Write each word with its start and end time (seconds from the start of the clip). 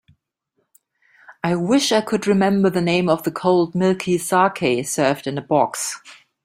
I 1.43 1.53
wish 1.53 1.91
I 1.91 2.01
could 2.01 2.25
remember 2.25 2.71
the 2.71 2.81
name 2.81 3.07
of 3.07 3.21
the 3.21 3.29
cold 3.29 3.75
milky 3.75 4.17
saké 4.17 4.83
served 4.83 5.27
in 5.27 5.37
a 5.37 5.43
box. 5.43 6.01